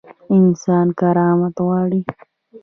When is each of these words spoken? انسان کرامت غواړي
انسان 0.35 0.87
کرامت 0.99 1.55
غواړي 1.65 2.01